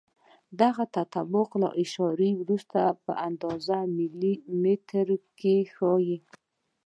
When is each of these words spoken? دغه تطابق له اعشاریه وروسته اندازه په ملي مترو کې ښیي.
دغه 0.61 0.83
تطابق 0.97 1.49
له 1.61 1.69
اعشاریه 1.81 2.33
وروسته 2.41 2.77
اندازه 3.27 3.77
په 3.83 3.91
ملي 3.97 4.33
مترو 4.61 5.17
کې 5.39 5.55
ښیي. 5.73 6.17